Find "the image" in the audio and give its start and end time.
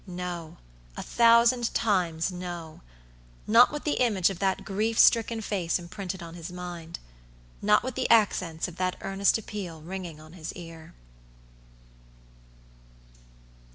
3.83-4.31